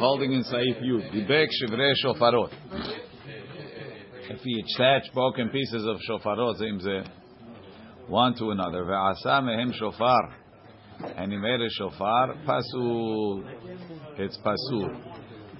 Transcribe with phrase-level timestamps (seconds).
[0.00, 1.12] holding in Saif Yud.
[1.12, 2.50] Dibek Shivre Shofarot.
[4.30, 7.06] If he attached broken pieces of shofarot, zimze,
[8.08, 10.34] one to another, ve'asa mehem shofar,
[11.16, 13.44] and he made a shofar, pasul.
[14.16, 14.88] It's pasul.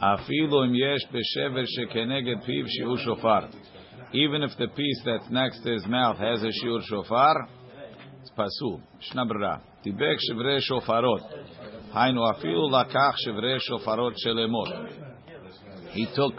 [0.01, 3.51] Afilu im yesh beshever shekeneged piv shiur shofar.
[4.13, 7.49] Even if the piece that's next to his mouth has a shiur shofar,
[8.23, 8.81] it's pasul.
[9.13, 9.61] Shnabra.
[9.85, 11.21] Dibek shivre shofarot.
[11.95, 14.89] Hainu afilu lakach shivre shofarot shelemot.
[15.91, 16.35] He took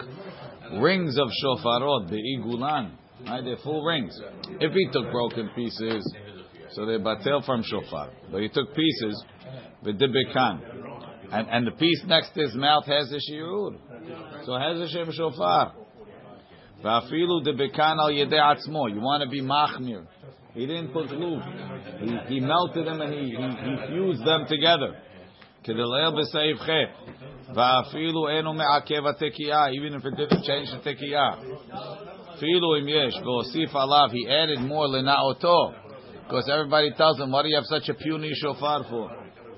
[0.80, 2.92] rings of shofarot, the igulan,
[3.28, 3.44] right?
[3.44, 4.18] They're full rings.
[4.60, 6.10] If he took broken pieces,
[6.72, 8.12] so they're batel from shofar.
[8.32, 9.24] But he took pieces,
[9.84, 10.62] the dibikan.
[11.32, 13.78] And, and the piece next to his mouth has a shiur.
[14.46, 15.74] So has a shem shofar.
[16.84, 18.90] Va'afilu dibikan al yedei atzmo.
[18.90, 20.08] You want to be machmir.
[20.54, 21.40] He didn't put glue.
[22.00, 24.98] He, he melted them and he, he, he fused them together.
[25.65, 26.69] כדלאל בסעיף ח'
[27.55, 31.35] ואפילו אינו מעכב התקיעה, even if it didn't change the תקיעה.
[32.35, 35.73] אפילו אם יש, והוסיף עליו, he added more לנאותו.
[36.29, 39.11] Because everybody tells him, what do you have such a puny shofar for?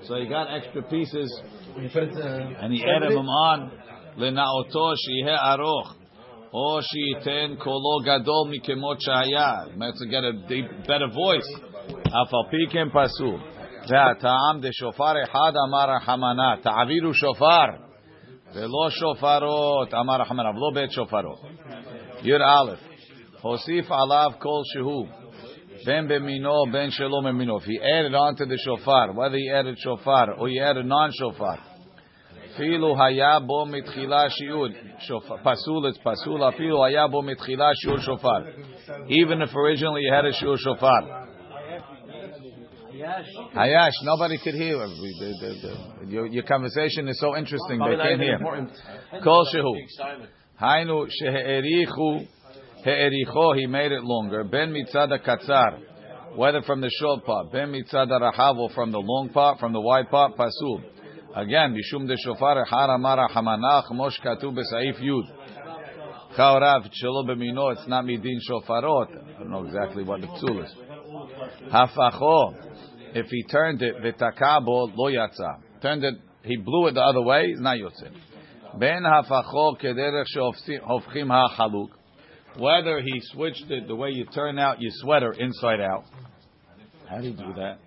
[0.06, 1.30] So he got extra pieces,
[1.76, 3.70] and he added them on,
[4.16, 5.94] לנאותו שיהיה ארוך.
[6.52, 9.52] או שייתן קולו גדול מכמות שהיה.
[9.76, 11.60] to get a deep, better voice.
[12.08, 13.51] אף על פי כן פסול.
[13.88, 17.66] והטעם דשופר אחד אמר רחמנה, תעבירו שופר,
[18.54, 21.38] ולא שופרות, אמר רחמנה, ולא בית שופרות.
[22.22, 22.74] י' א',
[23.42, 25.06] הוסיף עליו כלשהו,
[25.86, 27.58] בין במינו, בין שלא ממינו.
[27.58, 31.58] If he added onto the shofar, whether he added shofar or he added non-shofar,
[32.54, 34.66] אפילו היה בו מתחילה שיעור,
[35.42, 38.42] פסול it's פסול, אפילו היה בו מתחילה שיעור שופר.
[39.08, 41.28] Even if originally he had a שיעור שופר.
[43.55, 44.85] Hayash, nobody could hear.
[46.07, 48.39] Your, your, conversation is so interesting, they can't hear.
[49.23, 49.75] Kol shehu.
[50.61, 52.27] Hainu shehe'erichu,
[52.83, 54.43] he'ericho, he made it longer.
[54.43, 55.79] Ben mitzad katzar,
[56.35, 59.81] whether from the short part, ben mitzad rahav, or from the long part, from the
[59.81, 60.81] wide part, pasul.
[61.35, 65.23] Again, mishum de shofar haramara hamanach, mosh katu b'saif yud.
[66.37, 69.07] Chaurav, shelo b'mino, it's not midin shofarot.
[69.09, 70.73] I don't know exactly what the psul is.
[71.71, 72.53] Hafacho,
[73.13, 77.45] if he turned it v'takabo lo yatsa, turned it, he blew it the other way,
[77.47, 78.11] it's not yotzeh.
[78.79, 81.89] Ben hafacho kederech shehofchim ha'chaluk.
[82.57, 86.05] Whether he switched it the way you turn out your sweater inside out.
[87.09, 87.79] How do you do that?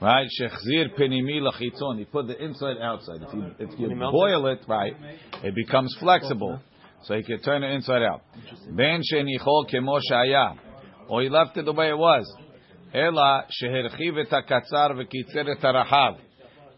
[0.00, 1.98] Right, shechzir penimi lachitzon.
[1.98, 3.22] He put the inside outside.
[3.22, 4.94] If you, if you boil it, right,
[5.42, 6.60] it becomes flexible,
[7.04, 8.22] so he can turn it inside out.
[8.70, 10.58] Ben shenichol kemo shaya,
[11.08, 12.24] or he left it the way it was.
[12.94, 16.16] Ela sheherchiv et hakatzar v'kitzer et harahav.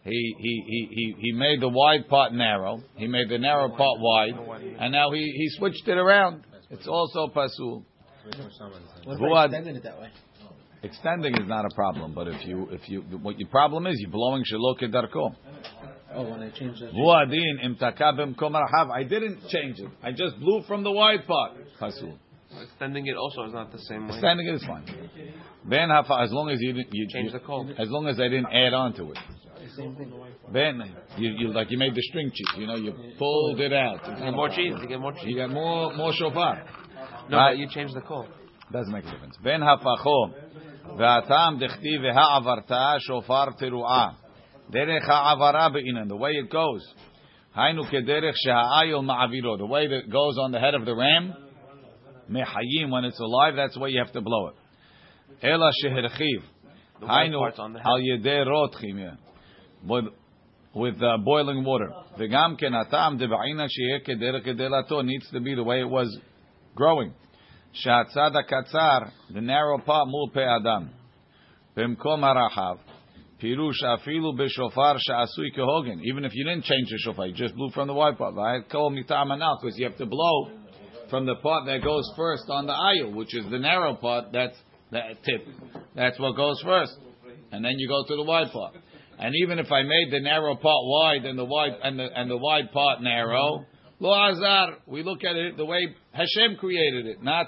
[0.02, 2.80] He he he he he made the wide part narrow.
[2.96, 4.34] He made the narrow part wide,
[4.78, 6.44] and now he he switched it around.
[6.70, 7.84] It's also pasul.
[9.04, 10.08] What extending it that way?
[10.82, 14.10] Extending is not a problem, but if you if you what your problem is, you're
[14.10, 15.34] blowing shalok darko.
[16.14, 17.76] Oh, when I changed im
[18.90, 19.90] I didn't change it.
[20.02, 21.52] I just blew from the wide part.
[21.78, 22.18] Pasul.
[22.62, 24.14] Extending it also is not the same way.
[24.14, 24.84] Extending it is fine.
[25.64, 28.28] Ben hafa, as long as you didn't you, change the code, as long as I
[28.28, 29.18] didn't add on to it.
[30.52, 30.80] Ben,
[31.18, 32.46] you, you like you made the string cheese.
[32.56, 34.00] You know, you pulled it out.
[34.08, 34.74] You get more cheese.
[34.80, 35.24] You get more cheese.
[35.26, 36.64] You get more more shofar.
[37.28, 37.56] No, right.
[37.56, 38.28] you change the code.
[38.72, 39.36] Doesn't make a difference.
[39.42, 40.34] Ben hafacho
[40.96, 44.14] v'atam dechti v'ha'avarta shofar teruah
[44.72, 46.08] derech ha'avara be'inan.
[46.08, 46.86] The way it goes,
[47.56, 49.58] hainu kederech she'ha'ayil ma'aviro.
[49.58, 51.34] The way that goes on the head of the ram
[52.30, 54.54] mehayim, when it's alive, that's why you have to blow it.
[55.42, 56.42] Ela sheherchiv.
[57.02, 57.52] Hainu
[57.84, 59.16] al yedei rotchim.
[59.86, 60.04] With,
[60.74, 61.90] with uh, boiling water.
[62.18, 65.04] V'gam kenatam devaina sheyeh keder kedelato.
[65.04, 66.16] Needs to be the way it was
[66.74, 67.12] growing.
[67.84, 70.90] Shatzad katzar, the narrow part mul pe adam.
[71.76, 72.78] Harachav.
[73.42, 76.00] Pirush afilu b'shofar sha'asui kehogin.
[76.04, 78.34] Even if you didn't change the shofar, you just blew from the white part.
[78.34, 78.66] Right?
[78.70, 79.28] Kol mitam
[79.60, 80.50] because you have to blow
[81.10, 84.56] from the part that goes first on the aisle, which is the narrow part, that's
[84.90, 85.46] the tip.
[85.94, 86.96] That's what goes first.
[87.52, 88.74] And then you go to the wide part.
[89.18, 92.30] And even if I made the narrow part wide and the wide and the and
[92.30, 93.64] the wide part narrow,
[93.98, 97.46] lo azar, we look at it the way Hashem created it, not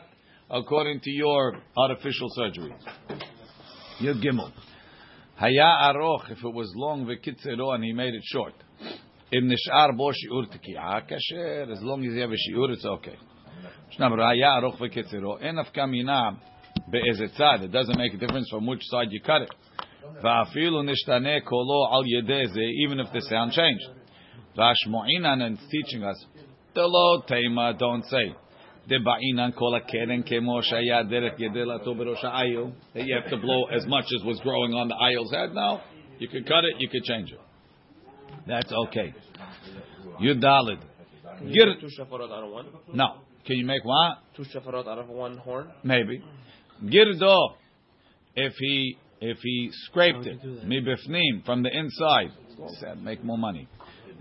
[0.51, 2.75] according to your artificial surgery.
[4.01, 4.51] Yud Gimel.
[5.37, 8.55] Haya aroch, if it was long, v'kitzero, and he made it short.
[9.31, 13.17] Im nishar bo shiur teki'ah kasher, as long as you have a shiur, it's okay.
[13.97, 16.37] Shnamar, haya aroch v'kitzero, en afkamina
[16.91, 19.51] be'eze tzad, it doesn't make a difference from which side you cut it.
[20.23, 23.85] Va'afilu nishtane kolo al yedeze, even if the sound changed.
[24.57, 26.25] Vashmo'inan and teaching us.
[26.75, 28.35] Delo tema, don't say.
[28.89, 32.73] Debainan kol akeren kemo shaya derech gedelato berosh ha'ayil.
[32.95, 35.55] That you have to blow as much as was growing on the ayil's head.
[35.55, 35.83] now.
[36.19, 37.41] you could cut it, you could change it.
[38.47, 39.15] That's okay.
[40.19, 40.35] Can you
[41.55, 42.67] Gir- make two shafarot out of one?
[42.93, 43.19] No.
[43.49, 44.19] Can you make what?
[44.37, 45.73] Two shafarot out of one horn?
[45.83, 46.23] Maybe.
[46.85, 47.55] Girdo.
[48.37, 50.67] If he if he scraped it would you do that?
[50.69, 52.29] mi bifnim from the inside,
[52.79, 53.67] said make more money.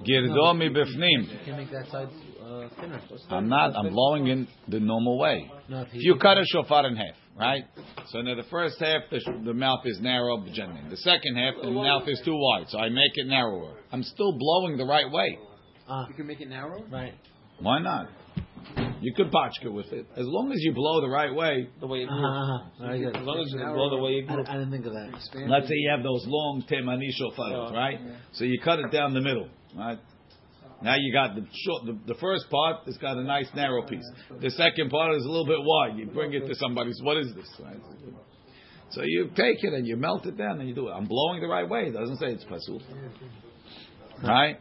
[0.08, 1.30] Girdo mi bifnim.
[1.30, 2.08] You can make that side
[2.42, 3.02] uh, thinner.
[3.30, 3.76] I'm not.
[3.76, 5.52] I'm blowing in the normal way.
[5.68, 7.64] No, If you cut a shofar in half, right?
[8.12, 10.90] So now the first half, the, the mouth is narrow, genuine.
[10.90, 13.74] The second half, the mouth is too wide, so I make it narrower.
[13.92, 15.38] I'm still blowing the right way.
[15.90, 16.82] Ah, You can make it narrow.
[16.90, 17.14] right.
[17.60, 18.08] Why not?
[19.02, 21.70] You could botchka with it as long as you blow the right way.
[21.80, 22.18] The way it grew.
[22.18, 22.70] Uh-huh.
[22.80, 23.06] Very.
[23.06, 24.34] As long as you blow the way it I.
[24.34, 25.10] I didn't think of that.
[25.16, 27.78] Expand Let's say you have those long temani shofarot, Yeah.
[27.78, 28.00] right?
[28.34, 30.00] So you cut it down the middle, right?
[30.82, 34.06] Now you got the short, the, the first part has got a nice narrow piece.
[34.42, 35.98] The second part is a little bit wide.
[35.98, 37.50] You bring it to somebody's, what is this?
[37.60, 37.80] Right?
[38.92, 40.92] So you take it and you melt it down and you do it.
[40.92, 41.88] I'm blowing the right way.
[41.88, 42.82] It doesn't say it's pasul.
[44.24, 44.60] Right?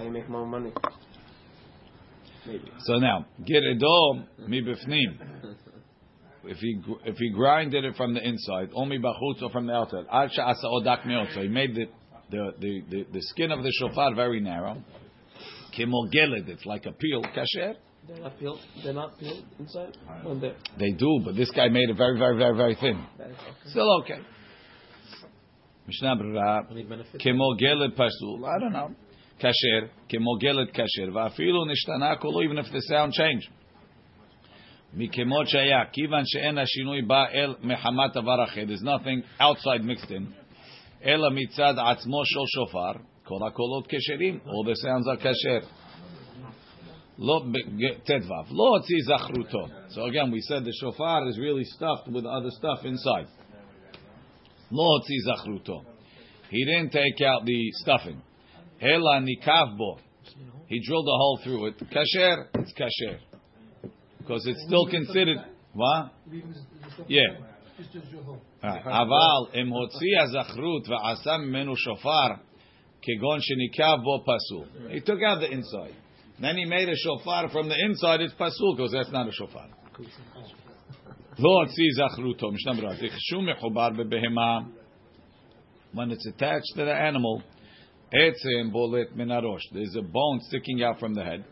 [0.00, 0.72] You make more money.
[2.46, 2.70] Maybe.
[2.84, 5.18] So now, get a all mi bifnim.
[6.44, 10.06] If he if he grinded it from the inside, only bachutz or from the outside.
[11.34, 11.86] So he made the
[12.30, 14.82] the, the, the, the skin of the shofar very narrow.
[15.78, 17.22] Kimolgeled, it's like a peel.
[17.22, 17.74] Kasher.
[18.08, 18.60] They're not peeled.
[18.82, 19.96] They're not peeled inside.
[20.08, 20.56] Right.
[20.78, 23.06] They do, but this guy made it very, very, very, very thin.
[23.20, 23.32] Okay.
[23.66, 24.18] Still okay.
[25.86, 26.16] Mishnah
[27.96, 28.44] pasul.
[28.44, 28.90] I don't know
[29.41, 33.51] כשר, כמוגלת כשר, ואפילו נשתנה קולו, even if the sound changed.
[34.93, 40.23] מכמות שהיה, כיוון שאין השינוי בא אל מחמת דבר אחר, there's nothing outside mixed in,
[41.05, 42.91] אלא מצד עצמו של שופר,
[43.23, 45.67] כל הקולות כשרים, all the sounds are כשר.
[47.19, 49.65] לא, ב- ט"ו, לא הוציא זכרותו.
[49.89, 53.27] So again, we said the shofar is really stuffed with other stuff inside.
[54.71, 55.81] לא הוציא זכרותו.
[56.51, 58.19] He didn't take out the stuffing.
[58.81, 59.97] אלא ניקב בו.
[60.69, 61.79] He drilled a hole through it.
[61.89, 63.19] Kasher, it's kasher.
[64.19, 65.37] Because it's still considered,
[65.73, 66.11] what?
[67.07, 67.21] Yeah.
[68.63, 68.81] Right.
[68.85, 72.27] אבל אם הוציא הזכרות ועשה ממנו שופר,
[73.01, 74.91] כגון שניקב בו פסול.
[74.91, 75.95] He took out the inside.
[76.39, 79.69] Then he made a shofar from the inside, it's pasul, because that's not a shofar.
[81.39, 84.59] לא הוציא זכרותו, משנה ברורה, תחשו מחובר בבהמה,
[85.93, 87.41] when it's attached to the animal,
[88.12, 89.62] Etzim bolet minarosh.
[89.72, 91.44] There's a bone sticking out from the head.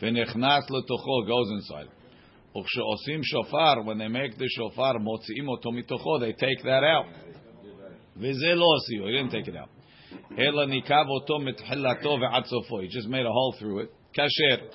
[0.00, 1.88] V'nechnas letocho goes inside.
[2.54, 3.82] Uksheosim shofar.
[3.82, 6.18] When they make the shofar, motziim oto.
[6.20, 7.06] They take that out.
[8.18, 9.68] V'ze He didn't take it out.
[10.38, 12.82] Ela nikav oto mitchilato ve'atzofo.
[12.82, 13.94] He just made a hole through it.
[14.16, 14.68] Kasher.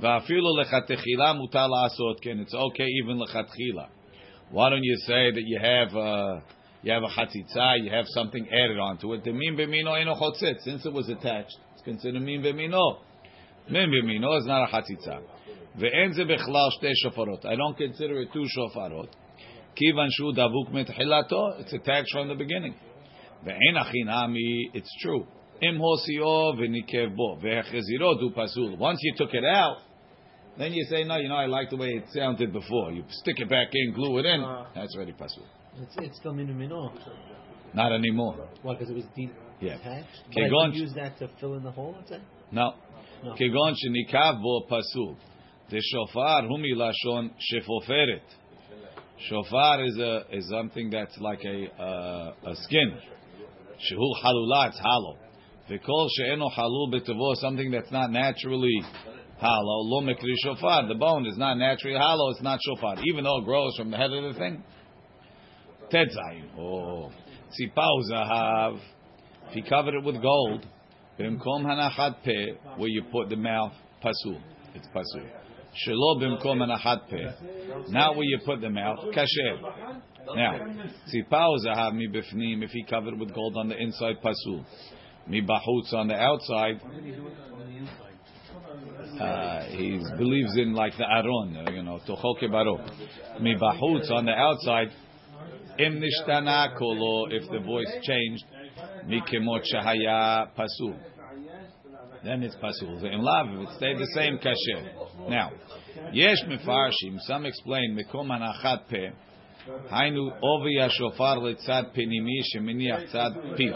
[0.00, 2.18] Va'afilu lechatechila mutal asot.
[2.22, 3.88] It's okay even lechatechila.
[4.50, 5.96] Why don't you say that you have...
[5.96, 6.40] Uh,
[6.82, 9.24] you have a chatzitza, you have something added onto it.
[9.24, 10.60] The min b'mino eno chotzit.
[10.60, 12.98] Since it was attached, it's considered min b'mino.
[13.68, 15.20] Min b'mino is not a chatzitza.
[15.78, 17.44] Ve'en ze bechlal shtei shofarot.
[17.44, 19.08] I don't consider it two shofarot.
[19.76, 21.60] Kivan shu davuk mitchilato.
[21.60, 22.74] It's attached from the beginning.
[23.46, 24.70] Ve'en achinami.
[24.74, 25.26] It's true.
[25.62, 27.36] Im hosio v'nikev bo.
[27.36, 28.78] Ve'echeziro du pasul.
[28.78, 29.76] Once you took it out,
[30.58, 32.90] then you say, no, you know, I like the way it sounded before.
[32.90, 34.42] You stick it back in, glue it in.
[34.42, 34.64] Uh-huh.
[34.74, 35.44] That's ready pasul.
[35.78, 36.92] It's, it's still minu mino.
[37.74, 38.48] Not anymore.
[38.62, 38.74] Why?
[38.74, 39.36] Because it was detached.
[39.60, 39.76] Yeah.
[40.34, 41.94] But I use that to fill in the hole.
[42.08, 42.20] That?
[42.50, 42.74] No.
[43.24, 45.16] Kegon shenikav bo pasuk.
[45.70, 48.22] The shofar humi lashon shefoferet.
[49.28, 52.96] Shofar is a is something that's like a uh, a skin.
[53.78, 55.16] Shehu halula, it's hollow.
[55.70, 58.82] V'kol she'eno halul b'tavo, something that's not naturally
[59.38, 59.82] hollow.
[59.84, 62.30] Lo shofar, the bone is not naturally hollow.
[62.30, 64.64] It's not shofar, even though it grows from the head of the thing.
[65.92, 66.58] Tetzayin.
[66.58, 67.10] Oh,
[67.50, 68.78] tzipau zahav.
[69.48, 70.66] If he covered it with gold,
[71.18, 74.40] b'mkom hanachat peh, where you put the mouth, pasul.
[74.74, 75.26] It's pasul.
[75.86, 77.88] Shelo b'mkom hanachat peh.
[77.88, 79.60] Not where you put the mouth, kasher.
[80.36, 80.60] Now,
[81.08, 84.64] tzipau zahav mi bifnim, if he covered with gold on the inside, pasul.
[85.26, 86.80] Mi bachutz on the outside,
[89.20, 92.78] uh, he believes in like the aron, uh, you know, tochoke baro.
[93.40, 94.90] Mi bachutz on the outside,
[95.79, 98.45] im nishtana kolo, if the voice changed,
[99.07, 100.95] mi kemot shahaya pasul.
[102.23, 103.03] Then it's pasul.
[103.03, 105.29] Im lav, if it stayed the same kasher.
[105.29, 105.51] Now,
[106.11, 109.11] yesh mefarshim, some explain, mikom hanachat peh,
[109.89, 113.73] היינו עובי השופר לצד פנימי שמניח צד פיו.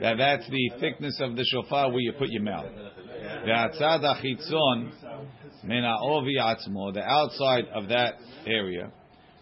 [0.00, 2.66] That that's the thickness of the shofar where you put your mouth.
[3.46, 4.90] והצד החיצון
[5.64, 8.14] מן העובי עצמו, the outside of that
[8.46, 8.90] area,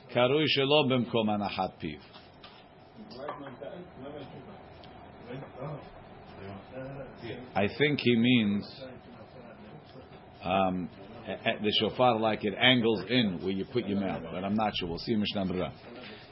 [0.08, 1.98] קרוי שלא במקום הנחת פיו.
[7.54, 8.64] I think he means
[10.44, 10.88] um,
[11.26, 14.72] at the shofar like it angles in where you put your mouth, but I'm not
[14.76, 14.88] sure.
[14.88, 15.72] We'll see Mishnah Berurah.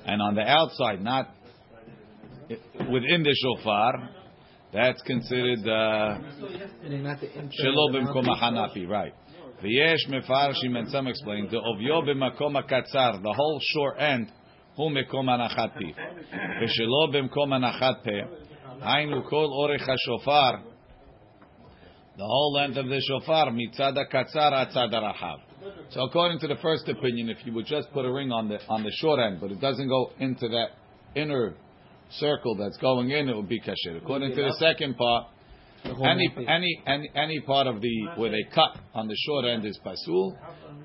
[0.05, 1.31] And on the outside, not
[2.91, 4.11] within the shofar,
[4.73, 6.19] that's considered uh,
[6.83, 8.87] Meaning not the inside shelo of the b'mkom mouthpiece.
[8.87, 9.15] hanapi, right?
[9.64, 14.32] V'yesh mefarshim, and some explain the ovyo b'makom katzar, the whole short end,
[14.76, 15.94] hu mekom anachat pi,
[16.62, 18.22] v'shelo b'mkom anachat pe,
[18.84, 20.62] hainu kol orech hashofar,
[22.18, 25.40] the whole length of the shofar, mitzad katzar atzad rahav.
[25.90, 28.60] So according to the first opinion, if you would just put a ring on the
[28.70, 30.68] on the short end, but it doesn't go into that
[31.16, 31.56] inner
[32.12, 33.98] circle that's going in, it would be kasher.
[33.98, 35.28] According to the second part,
[36.06, 39.80] any, any any any part of the where they cut on the short end is
[39.84, 40.38] pasul.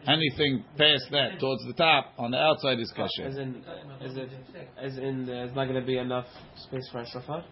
[0.06, 3.38] Anything past that towards the top on the outside is As kasher.
[3.38, 3.64] in,
[4.00, 4.28] as in,
[4.76, 7.44] as in, there's not going to be enough space for a shofar.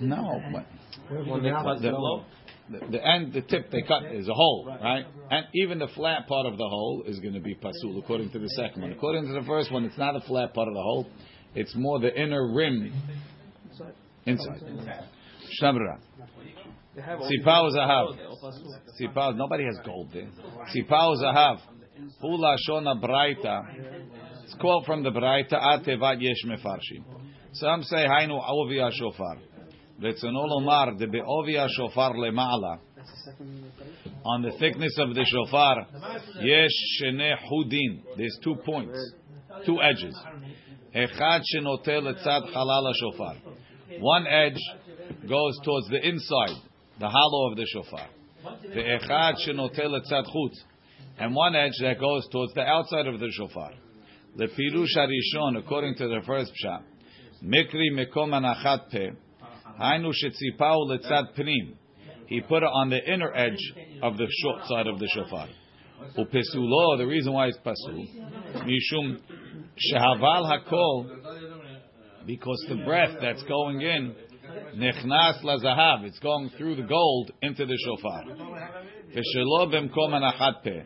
[0.00, 0.66] No, but
[1.26, 2.24] When the they cut the, below.
[2.70, 5.06] the, the end, the tip they cut is a hole, right?
[5.30, 8.38] And even the flat part of the hole is going to be pasul according to
[8.38, 8.92] the second one.
[8.92, 11.06] According to the first one, it's not a flat part of the hole;
[11.54, 12.92] it's more the inner rim
[14.26, 14.60] inside.
[14.60, 15.04] Shabra.
[16.95, 18.17] They have Sipao zahav.
[18.99, 20.29] Sipao, nobody has gold there.
[20.75, 21.59] Sipao zahav.
[22.21, 23.63] Hula shona braita.
[24.43, 25.53] It's quote from the braita.
[25.53, 27.03] Atevat yesh mefarshim.
[27.53, 29.37] Some say hainu aovi shofar.
[30.01, 33.71] רצונו לומר, דבעובי השופר למעלה, That's the second.
[34.25, 35.85] on the thickness of the shofar,
[36.41, 38.97] יש שני חודין, there's two points,
[39.65, 40.15] two edges.
[40.95, 43.49] אחד שנוטה לצד חלל השופר.
[43.89, 44.59] One edge
[45.28, 46.56] goes towards the inside,
[47.00, 48.08] the hollow of the shofar.
[48.62, 50.56] The echad shenotel etzad chutz,
[51.18, 53.72] and one edge that goes towards the outside of the shofar.
[54.36, 56.82] The pirush harishon, according to the first pshat,
[57.42, 59.10] mikri mekom anachat pe,
[59.80, 61.76] hainu shetzipau letzad pnim.
[62.26, 65.48] He put it on the inner edge of the short side of the shofar.
[66.18, 68.06] Upesulo, the reason why it's pasul,
[68.64, 69.18] mishum
[69.78, 71.06] shehaval hakol,
[72.26, 74.14] because the breath that's going in
[74.76, 78.24] nechnas lazahav, it's going through the gold into the shofar.
[79.14, 80.82] Veshelo b'mkom anachat peh.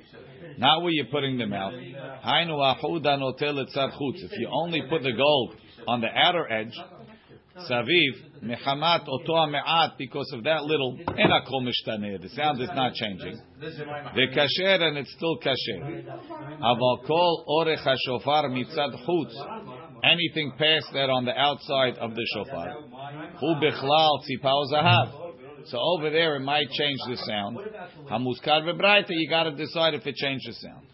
[0.58, 1.72] Not where you're putting the mouth.
[1.72, 4.24] Hainu ahuda notel etzad chutz.
[4.24, 6.74] If you only put the gold on the outer edge,
[7.70, 12.20] saviv mechamat oto me'at because of that little enakol mishtaneh.
[12.20, 13.40] The sound is not changing.
[13.60, 16.04] The kasher and it's still kasher.
[16.60, 19.34] Aval kol orech hashofar mitzad chutz.
[20.04, 22.74] Anything past that on the outside of the shofar.
[23.40, 25.28] Hu bichlal tzipao zahav.
[25.66, 27.58] So over there it might change the sound.
[28.10, 30.86] Hamuskar bebraita, you got to decide if it changes the sound.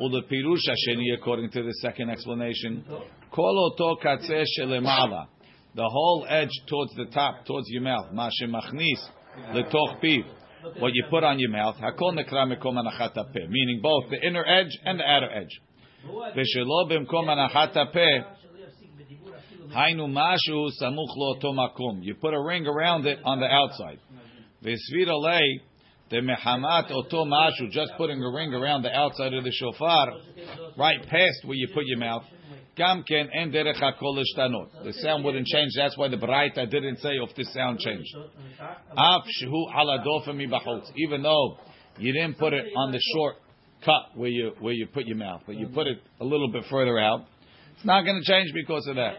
[0.00, 2.84] Ula pirush hasheni, according to the second explanation,
[3.32, 5.26] kol oto katzeh shelemala.
[5.74, 8.06] The whole edge towards the top, towards your mouth.
[8.12, 9.00] Mashe machnis
[9.52, 10.24] letoch piv.
[10.78, 11.76] What you put on your mouth.
[11.76, 13.14] Hakol nekra mekom anachat.
[13.48, 15.60] Meaning both the inner edge and the outer edge.
[16.06, 17.74] Veshelo b'mkom anachat.
[19.74, 22.02] Hainu mashu samuch lo makum.
[22.02, 23.98] You put a ring around it on the outside.
[24.62, 25.60] Vesvira lei
[26.10, 30.12] the mehamat oto mashu, just putting a ring around the outside of the shofar,
[30.76, 32.24] right past where you put your mouth.
[32.78, 34.14] Gamken en derech hakol.
[34.84, 35.72] The sound wouldn't change.
[35.76, 38.08] That's why the Baraita didn't say if the sound changed.
[38.96, 40.90] Af shehu ala mibachutz.
[40.96, 41.58] Even though
[41.98, 43.36] you didn't put it on the short
[43.84, 46.64] cut where you where you put your mouth, but you put it a little bit
[46.70, 47.26] further out.
[47.77, 49.15] It's not going to change because of that.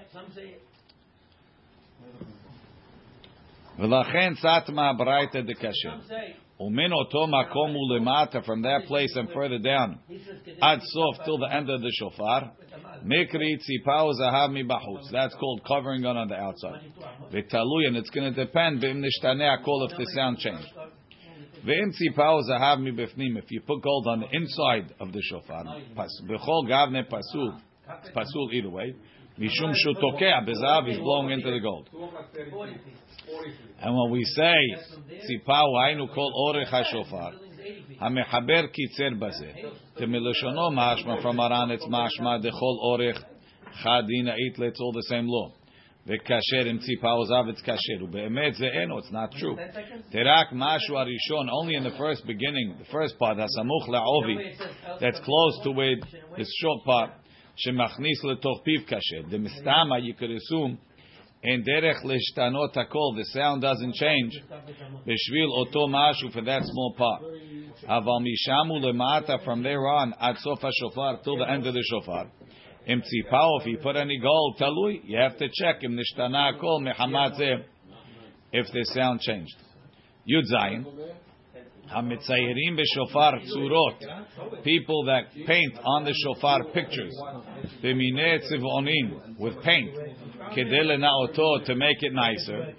[3.79, 5.93] ולכן סתמה הברייתא דקשה.
[6.61, 10.13] ומן אותו מקום ולמטה, from that place and further down,
[10.61, 12.45] עד סוף, till the end of the shofar,
[13.05, 15.11] מקרי ציפאו זהב מבחוץ.
[15.11, 16.81] That's called covering on, on the outside.
[17.31, 20.79] ותלוי, and it's going to depend, ואם נשתנה הכל if the sound changed.
[21.65, 26.21] ואם ציפאו זהב מבפנים, if you put gold on the inside of the shofar, פס-
[26.27, 27.53] בכל גבנה פסול,
[27.89, 28.93] it's pasul either way,
[29.39, 31.89] משום שהוא תוקע בזהב, he's blowing into the gold.
[33.81, 34.89] And when we say
[35.27, 37.31] ציפאו, היינו כל אורך השופר,
[38.01, 39.53] המחבר קיצר בזה.
[39.97, 43.25] ומלשונו משמע, from Aran it's משמע, דכל אורך
[43.73, 45.65] חד דינאית, it's all the same law.
[46.07, 49.57] וכאשר עם ציפאו זהב it's כאשר, ובאמת זה אינו, it's not true.
[50.11, 54.37] תרק משהו הראשון, only in the first beginning, the first part, הסמוך לעובי,
[54.99, 56.05] that's close to it,
[56.37, 57.18] this short part,
[57.59, 59.29] שמכניס לתוך פיו כשר.
[59.29, 60.77] דמסתמה, you could assume,
[61.45, 64.55] אין דרך להשתנות הכל, the sound doesn't change,
[65.07, 67.25] בשביל אותו משהו for that small part.
[67.87, 72.27] אבל משם ולמטה, from there on, עד סוף השופר, till the end of the shofar.
[72.89, 76.83] אם ציפאו, if you put any gold, תלוי, you have to check אם נשתנה הכל
[76.91, 77.51] מחמת זה,
[78.53, 79.65] if the sound changed.
[80.27, 80.55] י"ז,
[81.89, 84.05] המציירים בשופר צורות,
[84.65, 87.13] people that paint on the shofar pictures,
[87.83, 89.95] במיני צבעונים, with paint,
[90.55, 92.73] כדי לנאותו, to make it nicer,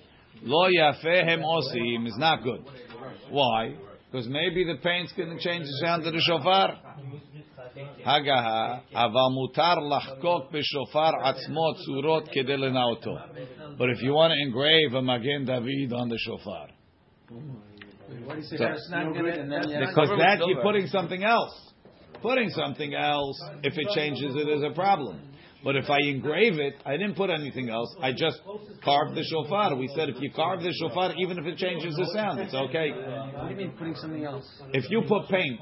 [0.43, 2.65] לא יפה הם עושים, is not good.
[3.31, 3.75] Why?
[4.11, 6.75] Because maybe the paint's going to change the sound of the shofar.
[8.05, 13.15] הגהה, אבל מותר לחקוק בשופר עצמו צורות כדי לנאותו.
[13.77, 16.67] But if you want to engrave a Magen David on the shofar,
[18.24, 20.86] why do you say So- that's not good and then you because that you're putting
[20.88, 21.52] something else.
[22.22, 25.20] Putting something else, if it changes it, is a problem.
[25.62, 27.94] But if I engrave it, I didn't put anything else.
[28.00, 28.40] I just
[28.82, 29.76] carved the shofar.
[29.76, 32.92] We said if you carve the shofar, even if it changes the sound, it's okay.
[32.92, 34.48] I mean putting something else?
[34.72, 35.60] If you put paint,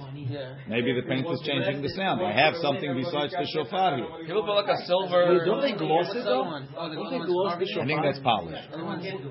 [0.69, 2.23] maybe the paint is changing the sound.
[2.23, 4.07] I have something besides the shofar here.
[4.26, 5.45] People put like a silver.
[5.45, 6.45] Don't they gloss it though?
[6.45, 7.83] Don't they oh, gloss the shofar?
[7.83, 8.61] I think that's polish.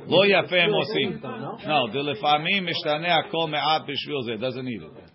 [0.08, 1.22] Lo yafeh mosim.
[1.66, 5.07] No, the lefamim mishtaneh akol me'at b'shvil Doesn't need it.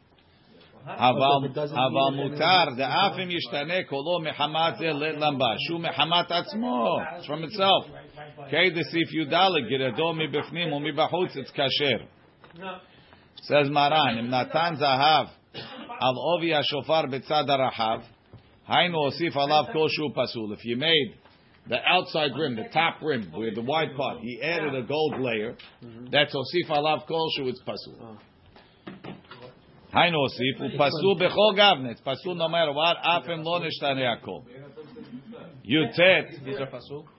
[0.87, 7.53] אבל אבל מותר, דאף אם ישתנה קולו מחמת זה ללמבה, שהוא מחמת עצמו, it's from
[7.53, 7.91] itself.
[8.49, 9.33] כי דסיף י"ד,
[9.69, 12.05] גרדו מבפנים ומבחוץ, it's כשר.
[13.37, 15.27] says מרן, אם נתן זהב
[15.99, 17.99] על עובי השופר בצד הרחב,
[18.67, 20.53] היינו הוסיף עליו כלשהו פסול.
[20.53, 21.27] If you made
[21.69, 25.55] the outside rim, the top rim, with the wide part, he added a gold layer,
[26.11, 28.15] that's הוסיף עליו כלשהו, it's פסול.
[29.93, 34.39] היינו הוסיף, הוא פסול בכל גבנץ, פסול no matter what, אף אם לא נשתנה הכל.
[35.63, 35.99] י"ט,
[36.45, 37.17] These are pasul.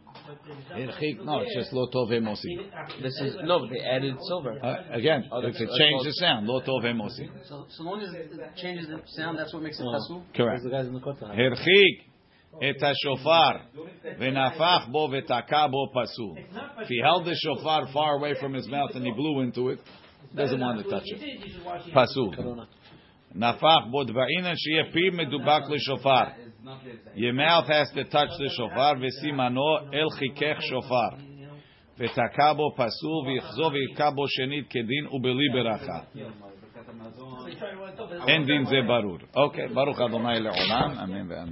[0.71, 2.59] הרחיק, no, it's just לא טוב הם עושים.
[3.01, 4.53] This is no, but they added silver.
[4.63, 7.29] Uh, Again, Oh, if that's- it that's changes called- the sound, לא טוב הם עושים.
[7.43, 10.23] So, so long as it changes the sound, that's what makes it pasul.
[10.35, 10.63] Correct.
[10.65, 11.27] the guys in the kota.
[11.27, 11.97] הרחיק
[12.71, 13.53] את השופר
[14.19, 16.39] ונפח בו ותקע בו פסול.
[16.83, 19.79] If he held the shofar far away from his mouth and he blew into it,
[20.35, 21.95] doesn't want to touch it.
[21.95, 22.35] פסול.
[23.35, 26.25] נפח בו דבעינן שיהיה פיו מדובק לשופר.
[27.17, 31.29] Your mouth has to touch the shofar וסימנו אל חיכך שופר.
[31.99, 35.99] ותקע בו פסול ויחזור ויכה בו שנית כדין ובלי ברכה.
[38.29, 39.19] אין דין זה ברור.
[39.37, 41.47] אוקיי, ברוך אדוני לעולם, אמן ואמן.